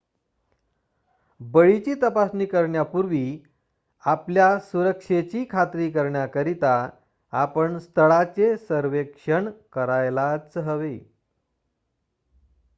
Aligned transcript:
बळीची 1.39 1.93
तपासणी 1.93 2.45
करण्यापूर्वी 2.45 3.43
आपल्या 4.05 4.59
सुरक्षेची 4.59 5.45
खात्री 5.49 5.91
करण्याकरिता 5.91 6.89
आपण 7.33 7.77
स्थळाचे 7.77 8.57
सर्वेक्षण 8.57 9.49
करायलाच 9.73 10.57
हवे 10.57 10.97